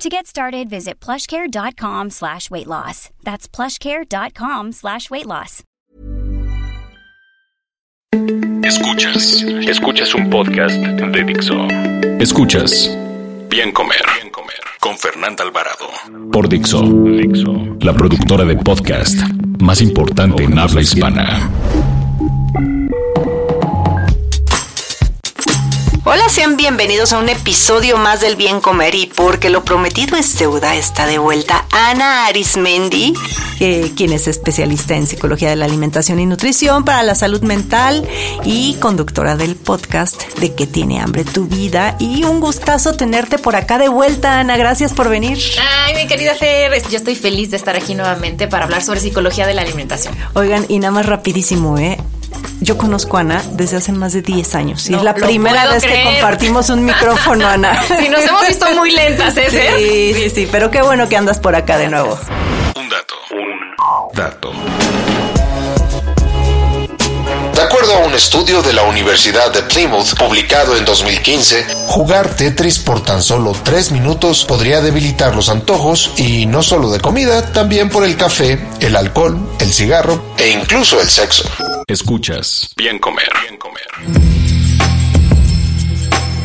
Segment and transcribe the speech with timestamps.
[0.00, 3.10] To get started, visit plushcare.com slash weight loss.
[3.22, 5.62] That's plushcare.com slash weight loss.
[8.64, 11.68] Escuchas, escuchas un podcast de Dixo.
[12.18, 12.88] Escuchas
[13.50, 15.86] Bien Comer, Bien Comer con Fernanda Alvarado
[16.32, 19.18] por Dixo, Dixo, la productora de podcast
[19.60, 21.50] más importante en habla hispana.
[26.02, 30.38] Hola, sean bienvenidos a un episodio más del Bien Comer y porque lo prometido es
[30.38, 33.12] deuda, está de vuelta Ana Arismendi,
[33.60, 38.08] eh, quien es especialista en psicología de la alimentación y nutrición para la salud mental
[38.44, 41.96] y conductora del podcast de que tiene hambre tu vida.
[41.98, 44.56] Y un gustazo tenerte por acá de vuelta, Ana.
[44.56, 45.38] Gracias por venir.
[45.84, 49.46] Ay, mi querida Fer, yo estoy feliz de estar aquí nuevamente para hablar sobre psicología
[49.46, 50.16] de la alimentación.
[50.32, 51.98] Oigan, y nada más rapidísimo, ¿eh?
[52.70, 55.82] Yo conozco a Ana desde hace más de 10 años y es la primera vez
[55.82, 57.82] que compartimos un micrófono, Ana.
[57.98, 59.48] sí, nos hemos visto muy lentas, ¿eh?
[59.50, 62.16] Sí, sí, sí, pero qué bueno que andas por acá de nuevo.
[62.76, 64.52] Un dato, un dato.
[67.54, 72.78] De acuerdo a un estudio de la Universidad de Plymouth publicado en 2015, jugar Tetris
[72.78, 77.90] por tan solo 3 minutos podría debilitar los antojos y no solo de comida, también
[77.90, 81.42] por el café, el alcohol, el cigarro e incluso el sexo.
[81.90, 83.88] Escuchas Bien Comer, Bien Comer.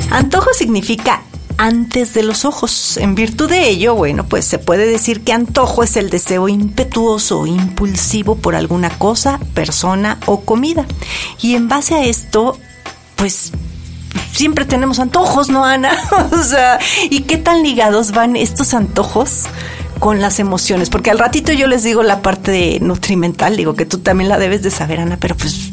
[0.10, 1.22] Antojo significa
[1.58, 2.98] antes de los ojos.
[2.98, 7.42] En virtud de ello, bueno, pues se puede decir que antojo es el deseo impetuoso
[7.42, 10.88] o impulsivo por alguna cosa, persona o comida.
[11.40, 12.58] Y en base a esto,
[13.16, 13.52] pues
[14.32, 15.96] siempre tenemos antojos, ¿no, Ana?
[16.32, 16.80] o sea,
[17.12, 19.44] ¿y qué tan ligados van estos antojos?
[20.00, 24.00] Con las emociones, porque al ratito yo les digo la parte nutrimental, digo que tú
[24.00, 25.72] también la debes de saber, Ana, pero pues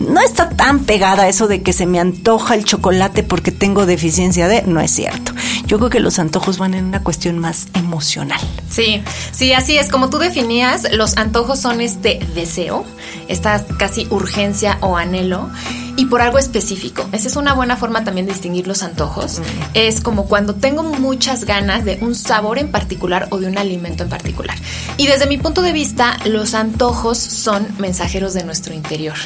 [0.00, 4.48] no está tan pegada eso de que se me antoja el chocolate porque tengo deficiencia
[4.48, 5.32] de, no es cierto.
[5.66, 8.40] Yo creo que los antojos van en una cuestión más emocional.
[8.70, 9.02] Sí,
[9.32, 9.88] sí, así es.
[9.88, 12.84] Como tú definías, los antojos son este deseo,
[13.28, 15.50] esta casi urgencia o anhelo
[15.96, 17.08] y por algo específico.
[17.12, 19.40] Esa es una buena forma también de distinguir los antojos.
[19.74, 24.02] Es como cuando tengo muchas ganas de un sabor en particular o de un alimento
[24.02, 24.56] en particular.
[24.96, 29.16] Y desde mi punto de vista, los antojos son mensajeros de nuestro interior.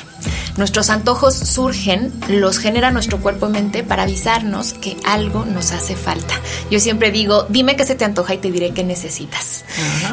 [0.56, 5.94] Nuestros antojos surgen, los genera nuestro cuerpo y mente para avisarnos que algo nos hace
[5.94, 6.34] falta.
[6.70, 9.64] Yo siempre digo, dime qué se te antoja y te diré qué necesitas.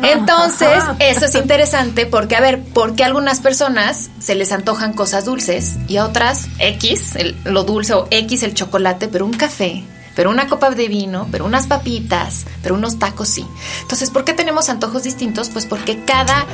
[0.04, 5.26] Entonces, eso es interesante porque, a ver, porque a algunas personas se les antojan cosas
[5.26, 9.84] dulces y a otras X, lo dulce o X el chocolate, pero un café
[10.16, 13.46] pero una copa de vino, pero unas papitas, pero unos tacos sí.
[13.82, 15.50] Entonces, ¿por qué tenemos antojos distintos?
[15.50, 16.46] Pues porque cada,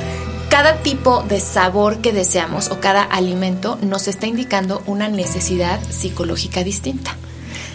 [0.50, 6.64] cada tipo de sabor que deseamos o cada alimento nos está indicando una necesidad psicológica
[6.64, 7.16] distinta.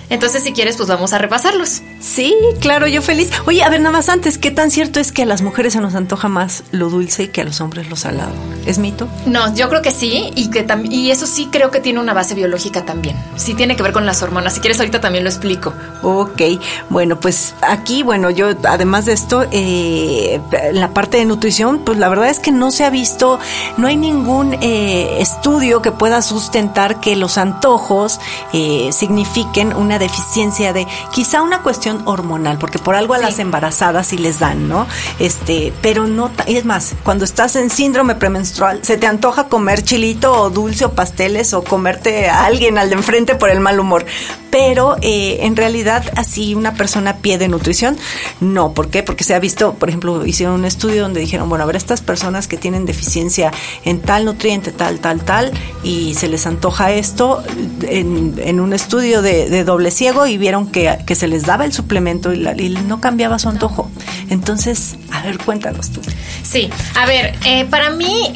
[0.09, 1.81] Entonces, si quieres, pues vamos a repasarlos.
[1.99, 3.29] Sí, claro, yo feliz.
[3.45, 5.81] Oye, a ver, nada más antes, ¿qué tan cierto es que a las mujeres se
[5.81, 8.31] nos antoja más lo dulce que a los hombres lo salado?
[8.65, 9.07] ¿Es mito?
[9.25, 12.35] No, yo creo que sí, y que y eso sí creo que tiene una base
[12.35, 13.17] biológica también.
[13.35, 14.53] Sí tiene que ver con las hormonas.
[14.53, 15.73] Si quieres, ahorita también lo explico.
[16.03, 16.41] Ok,
[16.89, 20.39] bueno, pues aquí, bueno, yo además de esto, eh,
[20.71, 23.39] la parte de nutrición, pues la verdad es que no se ha visto,
[23.77, 28.19] no hay ningún eh, estudio que pueda sustentar que los antojos
[28.53, 34.07] eh, signifiquen una deficiencia de quizá una cuestión hormonal, porque por algo a las embarazadas
[34.07, 34.87] sí les dan, ¿no?
[35.19, 40.33] Este, pero no, es más, cuando estás en síndrome premenstrual, se te antoja comer chilito
[40.33, 44.05] o dulce o pasteles o comerte a alguien al de enfrente por el mal humor.
[44.49, 47.97] Pero eh, en realidad así una persona pie de nutrición,
[48.39, 48.73] no.
[48.73, 49.03] ¿Por qué?
[49.03, 52.01] Porque se ha visto, por ejemplo, hicieron un estudio donde dijeron, bueno, a ver, estas
[52.01, 53.51] personas que tienen deficiencia
[53.83, 55.51] en tal nutriente, tal, tal, tal,
[55.83, 57.43] y se les antoja esto,
[57.83, 62.69] en, un estudio de doble ciego y vieron que, se les daba el suplemento y,
[62.87, 63.89] no cambiaba su antojo.
[64.29, 66.01] Entonces, a ver, cuéntanos tú.
[66.43, 68.33] Sí, a ver, eh, para mí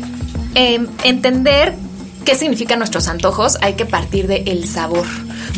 [0.56, 1.76] eh, entender
[2.26, 5.06] qué significan nuestros antojos hay que partir de el sabor.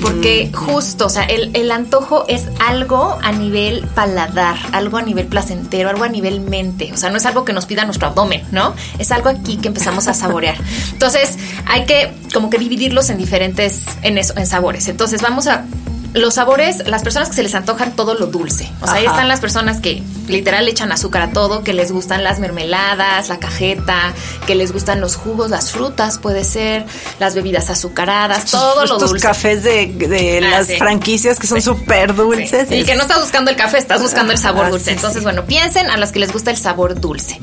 [0.01, 0.56] Porque mm.
[0.56, 5.90] justo, o sea, el, el, antojo es algo a nivel paladar, algo a nivel placentero,
[5.90, 6.92] algo a nivel mente.
[6.94, 8.74] O sea, no es algo que nos pida nuestro abdomen, ¿no?
[9.00, 10.57] Es algo aquí que empezamos a saborear.
[10.92, 14.88] Entonces, hay que como que dividirlos en diferentes, en eso, en sabores.
[14.88, 15.66] Entonces, vamos a
[16.13, 18.71] los sabores, las personas que se les antojan todo lo dulce.
[18.81, 21.92] O sea, ahí están las personas que literal le echan azúcar a todo, que les
[21.92, 24.13] gustan las mermeladas, la cajeta,
[24.45, 26.86] que les gustan los jugos, las frutas, puede ser,
[27.19, 29.25] las bebidas azucaradas, todo lo dulce.
[29.25, 32.71] cafés de, ah, las franquicias que son súper dulces.
[32.71, 34.92] Y que no estás buscando el café, estás buscando el sabor ah, dulce.
[34.92, 37.39] Entonces, bueno, piensen a las que les gusta el sabor dulce.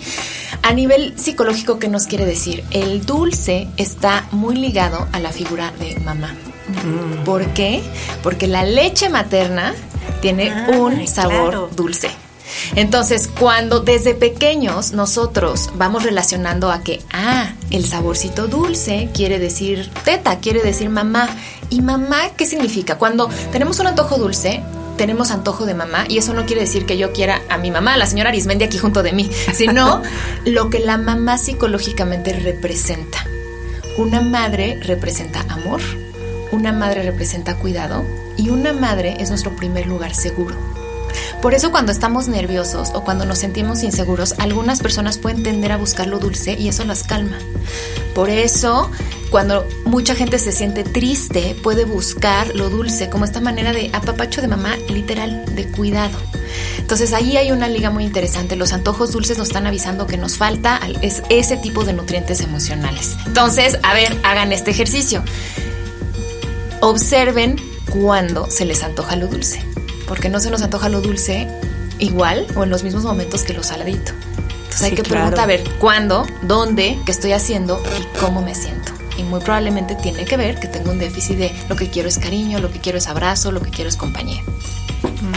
[0.63, 2.65] A nivel psicológico, ¿qué nos quiere decir?
[2.71, 6.35] El dulce está muy ligado a la figura de mamá.
[6.85, 7.25] Mm.
[7.25, 7.83] ¿Por qué?
[8.23, 9.75] Porque la leche materna
[10.21, 12.11] tiene ah, un sabor dulce.
[12.75, 19.91] Entonces, cuando desde pequeños nosotros vamos relacionando a que, ah, el saborcito dulce quiere decir
[20.05, 21.29] teta, quiere decir mamá.
[21.69, 22.99] ¿Y mamá qué significa?
[22.99, 24.63] Cuando tenemos un antojo dulce,
[25.01, 27.97] tenemos antojo de mamá y eso no quiere decir que yo quiera a mi mamá,
[27.97, 30.03] la señora Arismendi aquí junto de mí, sino
[30.45, 33.25] lo que la mamá psicológicamente representa.
[33.97, 35.81] Una madre representa amor,
[36.53, 38.05] una madre representa cuidado
[38.37, 40.59] y una madre es nuestro primer lugar seguro.
[41.43, 45.77] Por eso cuando estamos nerviosos o cuando nos sentimos inseguros, algunas personas pueden tender a
[45.77, 47.39] buscar lo dulce y eso las calma.
[48.15, 48.91] Por eso,
[49.31, 54.43] cuando mucha gente se siente triste, puede buscar lo dulce como esta manera de apapacho
[54.43, 56.19] de mamá, literal, de cuidado.
[56.79, 58.57] Entonces ahí hay una liga muy interesante.
[58.57, 60.81] Los antojos dulces nos están avisando que nos falta
[61.29, 63.17] ese tipo de nutrientes emocionales.
[63.27, 65.23] Entonces, a ver, hagan este ejercicio.
[66.81, 67.57] Observen
[67.91, 69.70] cuándo se les antoja lo dulce
[70.11, 71.47] porque no se nos antoja lo dulce
[72.01, 74.11] igual o en los mismos momentos que lo saladito.
[74.49, 78.91] Entonces hay que preguntar a ver cuándo, dónde, qué estoy haciendo y cómo me siento.
[79.17, 82.19] Y muy probablemente tiene que ver que tengo un déficit de lo que quiero es
[82.19, 84.43] cariño, lo que quiero es abrazo, lo que quiero es compañía.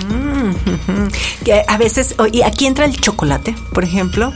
[0.10, 1.08] Mm,
[1.68, 4.34] a veces, y aquí entra el chocolate, por ejemplo.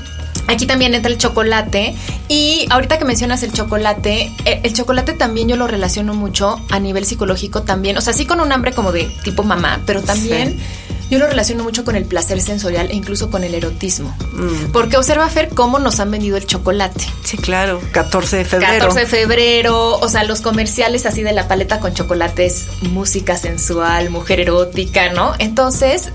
[0.47, 1.95] Aquí también entra el chocolate
[2.27, 6.79] y ahorita que mencionas el chocolate, eh, el, chocolate también yo lo relaciono mucho a
[6.79, 10.59] nivel psicológico también, o sea, sí con un hambre como de tipo mamá, pero también...
[11.09, 14.13] Yo lo relaciono mucho con el placer sensorial e incluso con el erotismo.
[14.33, 14.71] Mm.
[14.73, 17.05] Porque observa, Fer, cómo nos han vendido el chocolate.
[17.23, 17.81] Sí, claro.
[17.93, 18.73] 14 de febrero.
[18.73, 19.99] 14 de febrero.
[19.99, 25.33] O sea, los comerciales así de la paleta con chocolates, música sensual, mujer erótica, ¿no?
[25.39, 26.11] Entonces,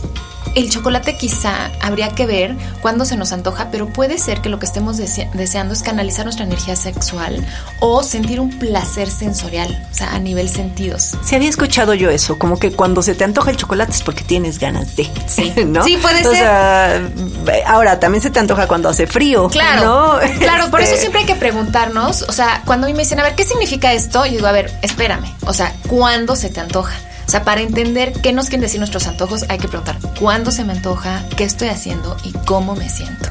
[0.55, 4.59] el chocolate quizá habría que ver cuándo se nos antoja, pero puede ser que lo
[4.59, 7.45] que estemos deseando es canalizar nuestra energía sexual
[7.81, 11.17] o sentir un placer sensorial, o sea, a nivel sentidos.
[11.25, 14.25] Se había escuchado yo eso, como que cuando se te antoja el chocolate es porque
[14.25, 15.09] tienes ganas de.
[15.27, 15.85] Sí, ¿no?
[15.85, 16.47] Sí, puede ser.
[17.67, 19.49] ahora también se te antoja cuando hace frío.
[19.49, 20.21] Claro.
[20.43, 23.21] Claro, por eso este siempre hay que preguntarnos, o sea, cuando a mí me dicen,
[23.21, 24.25] a ver, ¿qué significa esto?
[24.27, 26.95] Yo digo, a ver, espérame, o sea, ¿cuándo se te antoja?
[27.27, 30.65] O sea, para entender qué nos quieren decir nuestros antojos, hay que preguntar cuándo se
[30.65, 33.31] me antoja, qué estoy haciendo y cómo me siento.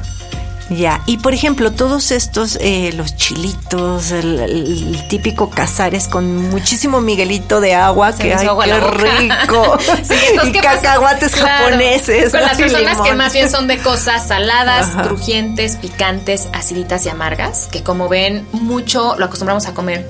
[0.76, 7.60] Ya, y por ejemplo, todos estos, eh, los chilitos, el, típico cazares con muchísimo miguelito
[7.60, 9.78] de agua, que hay qué rico.
[10.44, 12.30] y cacahuates japoneses.
[12.30, 17.68] Con las personas que más bien son de cosas saladas, crujientes, picantes, aciditas y amargas,
[17.70, 20.06] que como ven, mucho lo acostumbramos a comer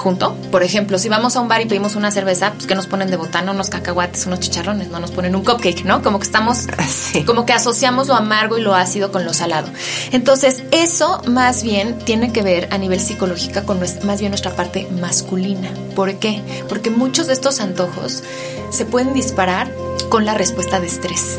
[0.00, 0.34] junto.
[0.50, 3.10] Por ejemplo, si vamos a un bar y pedimos una cerveza, pues que nos ponen
[3.10, 6.02] de botana unos cacahuates, unos chicharrones, no nos ponen un cupcake, ¿no?
[6.02, 6.66] Como que estamos,
[7.26, 9.68] como que asociamos lo amargo y lo ácido con lo salado.
[10.10, 14.88] Entonces, eso más bien tiene que ver a nivel psicológico con más bien nuestra parte
[15.00, 15.70] masculina.
[15.94, 16.42] ¿Por qué?
[16.68, 18.22] Porque muchos de estos antojos
[18.70, 19.70] se pueden disparar
[20.08, 21.38] con la respuesta de estrés.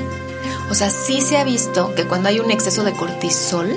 [0.69, 3.75] O sea, sí se ha visto que cuando hay un exceso de cortisol,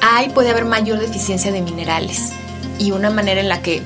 [0.00, 2.32] hay, puede haber mayor deficiencia de minerales
[2.78, 3.82] y una manera en la que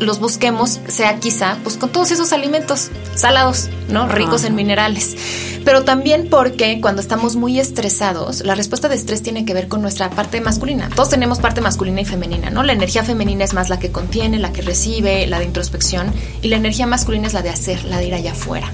[0.00, 4.08] los busquemos sea quizá pues con todos esos alimentos salados, ¿no?
[4.08, 5.16] Ricos en minerales.
[5.64, 9.82] Pero también porque cuando estamos muy estresados, la respuesta de estrés tiene que ver con
[9.82, 10.88] nuestra parte masculina.
[10.94, 12.62] Todos tenemos parte masculina y femenina, ¿no?
[12.62, 16.48] La energía femenina es más la que contiene, la que recibe, la de introspección, y
[16.48, 18.72] la energía masculina es la de hacer, la de ir allá afuera.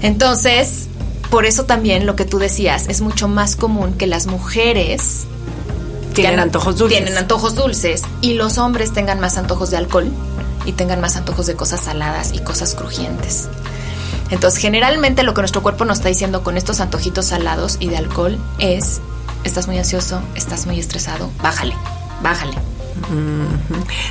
[0.00, 0.88] Entonces,
[1.30, 5.26] por eso también lo que tú decías, es mucho más común que las mujeres
[6.12, 6.98] tienen antojos dulces.
[6.98, 10.10] Tienen antojos dulces y los hombres tengan más antojos de alcohol
[10.64, 13.48] y tengan más antojos de cosas saladas y cosas crujientes.
[14.30, 17.98] Entonces, generalmente lo que nuestro cuerpo nos está diciendo con estos antojitos salados y de
[17.98, 19.00] alcohol es,
[19.44, 21.74] estás muy ansioso, estás muy estresado, bájale,
[22.22, 22.71] bájale.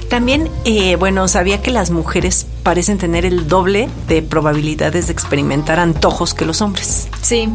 [0.09, 5.79] También, eh, bueno, sabía que las mujeres parecen tener el doble de probabilidades de experimentar
[5.79, 7.07] antojos que los hombres.
[7.21, 7.49] Sí,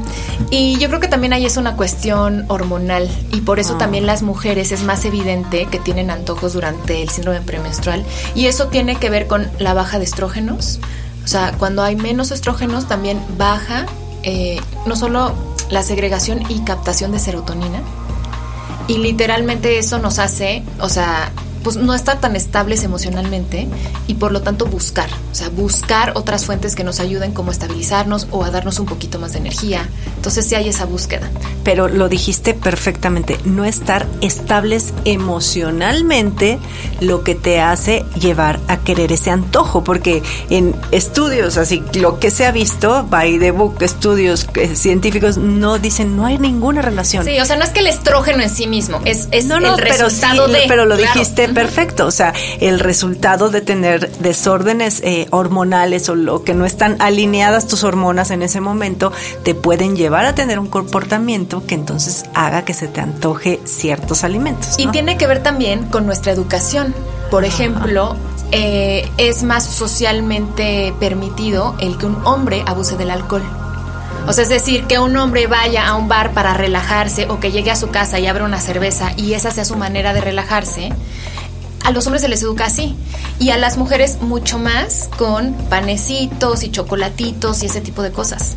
[0.51, 3.79] y yo creo que también ahí es una cuestión hormonal y por eso ah.
[3.79, 8.05] también las mujeres es más evidente que tienen antojos durante el síndrome premenstrual
[8.35, 10.81] y eso tiene que ver con la baja de estrógenos.
[11.25, 13.87] O sea, cuando hay menos estrógenos también baja
[14.23, 15.35] eh, no solo
[15.71, 17.81] la segregación y captación de serotonina,
[18.89, 21.31] y literalmente eso nos hace, o sea,
[21.67, 23.67] pues no estar tan estables emocionalmente
[24.07, 27.53] y por lo tanto buscar, o sea, buscar otras fuentes que nos ayuden como a
[27.53, 29.89] estabilizarnos o a darnos un poquito más de energía.
[30.27, 31.31] Entonces sí hay esa búsqueda.
[31.63, 36.59] Pero lo dijiste perfectamente, no estar estables emocionalmente
[37.01, 42.33] lo que te hace llevar a querer ese antojo, porque en estudios, así lo que
[42.33, 47.25] se ha visto, by the book, estudios eh, científicos, no dicen, no hay ninguna relación.
[47.25, 50.47] Sí, o sea, no es que el estrógeno en sí mismo, es, es el resultado
[50.47, 50.65] pero de...
[50.67, 56.43] Pero lo dijiste perfecto, o sea, el resultado de tener desórdenes eh, hormonales o lo
[56.43, 59.13] que no están alineadas tus hormonas en ese momento,
[59.45, 64.25] te pueden llevar a tener un comportamiento que entonces haga que se te antoje ciertos
[64.25, 64.79] alimentos.
[64.79, 66.95] Y tiene que ver también con nuestra educación.
[67.31, 68.17] Por ejemplo,
[68.53, 73.43] eh, es más socialmente permitido el que un hombre abuse del alcohol.
[74.29, 77.53] O sea, es decir, que un hombre vaya a un bar para relajarse o que
[77.53, 80.91] llegue a su casa y abra una cerveza y esa sea su manera de relajarse.
[81.85, 82.97] A los hombres se les educa así
[83.39, 88.57] y a las mujeres mucho más con panecitos y chocolatitos y ese tipo de cosas.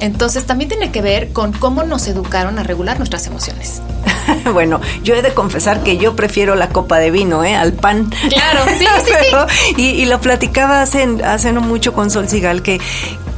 [0.00, 3.82] Entonces también tiene que ver con cómo nos educaron a regular nuestras emociones.
[4.52, 7.54] bueno, yo he de confesar que yo prefiero la copa de vino, ¿eh?
[7.54, 8.10] Al pan.
[8.28, 9.76] Claro, sí, sí, sí.
[9.76, 12.80] Y, y, lo platicaba hace, hace no mucho con Sol Sigal que,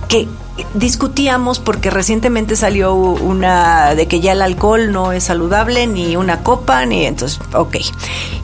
[0.08, 0.28] que
[0.74, 6.42] discutíamos porque recientemente salió una de que ya el alcohol no es saludable, ni una
[6.42, 7.76] copa, ni entonces, ok.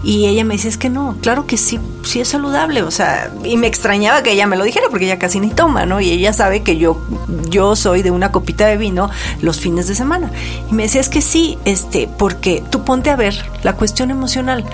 [0.02, 3.32] Y ella me dice, es que no, claro que sí, sí es saludable, o sea,
[3.42, 6.00] y me extrañaba que ella me lo dijera porque ella casi ni toma, ¿no?
[6.00, 7.00] Y ella sabe que yo,
[7.48, 10.30] yo soy de una copita de vino los fines de semana.
[10.70, 14.64] Y me decía, es que sí, este, porque tú ponte a ver la cuestión emocional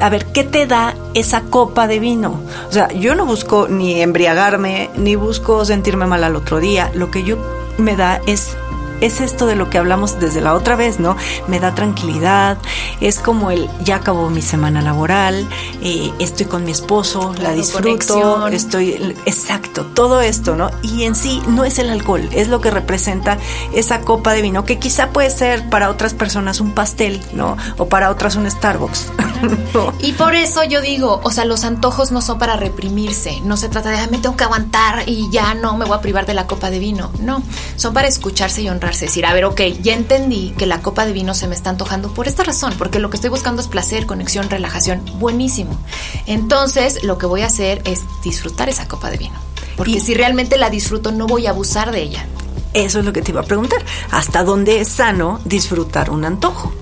[0.00, 2.40] a ver, ¿qué te da esa copa de vino?
[2.68, 6.90] O sea, yo no busco ni embriagarme, ni busco sentirme mal al otro día.
[6.94, 7.38] Lo que yo
[7.78, 8.56] me da es
[9.00, 11.16] es esto de lo que hablamos desde la otra vez, ¿no?
[11.48, 12.58] Me da tranquilidad,
[13.00, 15.48] es como el ya acabó mi semana laboral,
[15.82, 20.70] eh, estoy con mi esposo, la, disfruto, estoy, exacto, todo esto, ¿no?
[20.82, 23.38] Y en sí no es el alcohol, es lo que representa
[23.72, 27.56] esa copa de vino, que quizá puede ser para otras personas un pastel, ¿no?
[27.78, 29.12] O para otras un Starbucks.
[30.00, 33.68] Y por eso yo digo, o sea, los antojos no son para reprimirse, no se
[33.68, 36.46] trata de, me tengo que aguantar y ya no me voy a privar de la
[36.46, 37.42] copa de vino, no,
[37.76, 41.12] son para escucharse y honrar decir, a ver, ok, ya entendí que la copa de
[41.12, 44.06] vino se me está antojando por esta razón, porque lo que estoy buscando es placer,
[44.06, 45.78] conexión, relajación, buenísimo.
[46.26, 49.38] Entonces, lo que voy a hacer es disfrutar esa copa de vino,
[49.76, 52.26] porque si realmente la disfruto, no voy a abusar de ella.
[52.72, 53.82] Eso es lo que te iba a preguntar.
[54.10, 56.72] ¿Hasta dónde es sano disfrutar un antojo?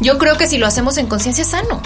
[0.00, 1.80] Yo creo que si lo hacemos en conciencia es sano.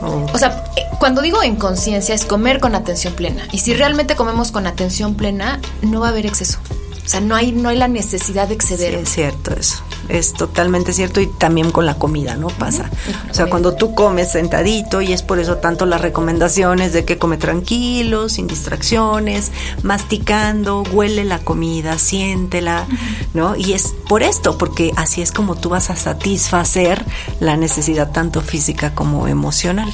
[0.00, 0.26] Oh.
[0.32, 3.46] O sea, eh, cuando digo en conciencia es comer con atención plena.
[3.52, 6.58] Y si realmente comemos con atención plena, no va a haber exceso.
[7.04, 8.94] O sea, no hay, no hay la necesidad de exceder.
[8.94, 9.82] es cierto eso.
[10.08, 12.48] Es totalmente cierto y también con la comida, ¿no?
[12.48, 12.90] Pasa.
[13.30, 17.18] O sea, cuando tú comes sentadito y es por eso tanto las recomendaciones de que
[17.18, 22.86] come tranquilo, sin distracciones, masticando, huele la comida, siéntela,
[23.34, 23.56] ¿no?
[23.56, 27.04] Y es por esto, porque así es como tú vas a satisfacer
[27.40, 29.92] la necesidad tanto física como emocional.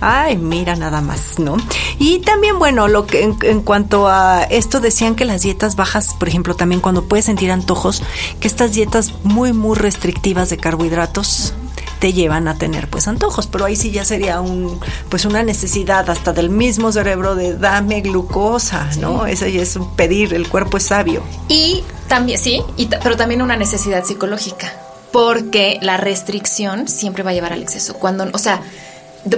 [0.00, 1.56] Ay, mira nada más, ¿no?
[1.98, 6.14] Y también, bueno, lo que en, en cuanto a esto decían que las dietas bajas,
[6.18, 8.02] por ejemplo, también cuando puedes sentir antojos,
[8.40, 11.54] que estas dietas muy, muy restrictivas de carbohidratos
[11.98, 16.08] te llevan a tener pues antojos, pero ahí sí ya sería un pues una necesidad
[16.10, 19.26] hasta del mismo cerebro de dame glucosa, ¿no?
[19.26, 21.22] Ese ya es un pedir, el cuerpo es sabio.
[21.48, 24.72] Y también sí, y pero también una necesidad psicológica,
[25.12, 27.94] porque la restricción siempre va a llevar al exceso.
[27.94, 28.60] Cuando, o sea,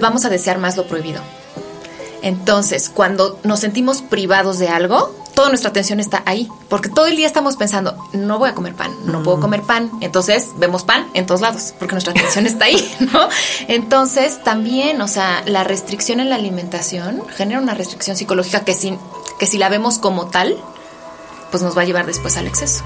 [0.01, 1.21] vamos a desear más lo prohibido.
[2.23, 7.17] Entonces, cuando nos sentimos privados de algo, toda nuestra atención está ahí, porque todo el
[7.17, 9.41] día estamos pensando, no voy a comer pan, no puedo mm.
[9.41, 13.29] comer pan, entonces vemos pan en todos lados, porque nuestra atención está ahí, ¿no?
[13.69, 18.99] Entonces, también, o sea, la restricción en la alimentación genera una restricción psicológica que si,
[19.39, 20.57] que si la vemos como tal,
[21.53, 22.83] pues nos va a llevar después al exceso.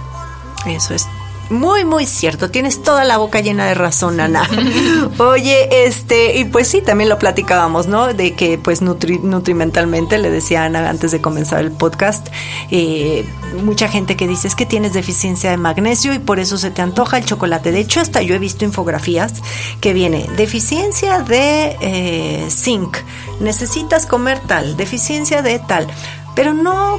[0.67, 1.07] Eso es
[1.51, 2.51] muy, muy cierto.
[2.51, 4.49] Tienes toda la boca llena de razón, Ana.
[5.19, 8.13] Oye, este, y pues sí, también lo platicábamos, ¿no?
[8.15, 12.29] De que, pues, nutrimentalmente, le decía Ana antes de comenzar el podcast,
[12.71, 13.27] eh,
[13.63, 16.83] mucha gente que dice es que tienes deficiencia de magnesio y por eso se te
[16.83, 17.73] antoja el chocolate.
[17.73, 19.35] De hecho, hasta yo he visto infografías
[19.81, 22.97] que viene deficiencia de eh, zinc,
[23.41, 25.87] necesitas comer tal, deficiencia de tal,
[26.35, 26.99] pero no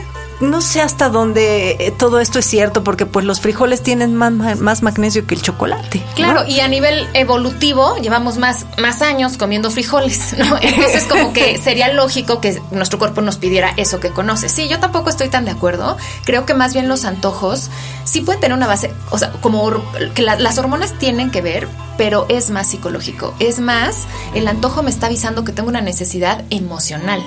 [0.49, 4.81] no sé hasta dónde eh, todo esto es cierto, porque pues los frijoles tienen más,
[4.81, 6.03] magnesio que el chocolate.
[6.15, 10.57] Claro, y a nivel evolutivo llevamos más, más años comiendo frijoles, ¿no?
[10.61, 14.49] Entonces como que sería lógico que nuestro cuerpo nos pidiera eso que conoce.
[14.49, 15.97] Sí, yo tampoco estoy tan de acuerdo.
[16.25, 17.69] Creo que más bien los antojos
[18.03, 19.71] sí pueden tener una base, o sea, como
[20.13, 23.33] que las hormonas tienen que ver, pero es más psicológico.
[23.39, 27.23] Es más, el antojo me está avisando que tengo una necesidad emocional.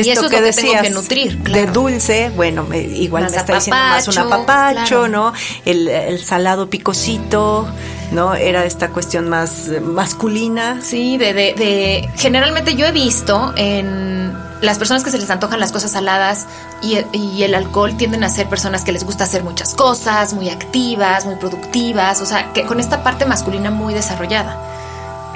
[0.00, 1.38] Esto eso es que lo que decías, tengo que nutrir.
[1.38, 1.72] de claro.
[1.72, 5.08] dulce, bueno, me- igual Más me está diciendo más un apapacho, claro.
[5.08, 5.32] ¿no?
[5.64, 7.66] El, el salado picosito,
[8.12, 8.34] ¿no?
[8.34, 10.80] Era esta cuestión más masculina.
[10.82, 15.60] Sí, de, de, de- Generalmente yo he visto en las personas que se les antojan
[15.60, 16.46] las cosas saladas
[16.82, 20.32] y el, y el alcohol tienden a ser personas que les gusta hacer muchas cosas,
[20.34, 24.58] muy activas, muy productivas, o sea, que con esta parte masculina muy desarrollada,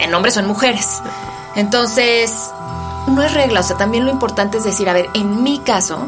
[0.00, 1.00] en hombres o en mujeres.
[1.54, 2.32] Entonces,
[3.08, 5.98] no es regla, o sea, también lo importante es decir, a ver, en mi caso,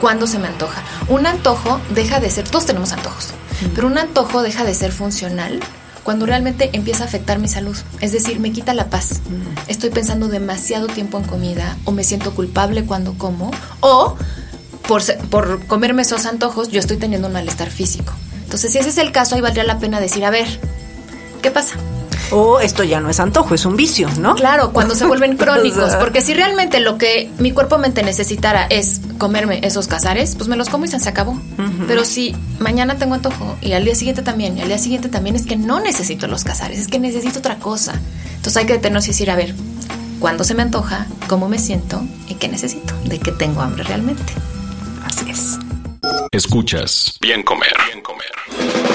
[0.00, 0.82] cuando se me antoja.
[1.08, 3.30] Un antojo deja de ser, todos tenemos antojos,
[3.74, 5.60] pero un antojo deja de ser funcional
[6.02, 7.76] cuando realmente empieza a afectar mi salud.
[8.00, 9.20] Es decir, me quita la paz.
[9.66, 13.50] Estoy pensando demasiado tiempo en comida o me siento culpable cuando como
[13.80, 14.16] o
[14.86, 18.14] por, por comerme esos antojos yo estoy teniendo un malestar físico.
[18.44, 20.46] Entonces, si ese es el caso, ahí valdría la pena decir, a ver,
[21.42, 21.74] ¿qué pasa?
[22.30, 24.34] O esto ya no es antojo, es un vicio, ¿no?
[24.34, 29.00] Claro, cuando se vuelven crónicos, porque si realmente lo que mi cuerpo mente necesitara es
[29.18, 31.40] comerme esos cazares, pues me los como y se se acabó.
[31.86, 35.36] Pero si mañana tengo antojo y al día siguiente también y al día siguiente también
[35.36, 37.94] es que no necesito los cazares, es que necesito otra cosa.
[38.36, 39.54] Entonces hay que detenernos y decir, a ver,
[40.20, 41.06] ¿cuándo se me antoja?
[41.28, 42.02] ¿Cómo me siento?
[42.28, 42.94] ¿Y qué necesito?
[43.04, 44.32] ¿De qué tengo hambre realmente?
[45.04, 45.58] Así es.
[46.32, 47.74] Escuchas Bien Comer.
[47.90, 48.87] Bien Comer.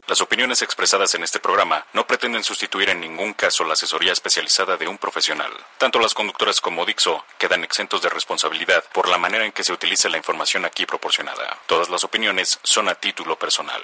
[0.09, 4.79] Las opiniones expresadas en este programa no pretenden sustituir en ningún caso la asesoría especializada
[4.79, 5.51] de un profesional.
[5.79, 9.75] Tanto las conductoras como Dixo quedan exentos de responsabilidad por la manera en que se
[9.75, 11.59] utiliza la información aquí proporcionada.
[11.69, 13.83] Todas las opiniones son a título personal.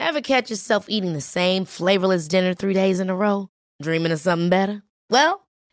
[0.00, 3.48] Ever catch yourself eating the same flavorless dinner three days in a row?
[3.82, 4.82] Dreaming of something better?
[5.10, 5.43] Well,